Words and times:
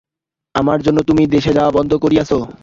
আমার 0.55 0.79
জন্যে 0.81 1.01
তুমি 1.09 1.23
দেশে 1.35 1.51
যাওয়া 1.53 1.75
বন্ধ 1.77 1.91
করিয়াছ? 2.03 2.31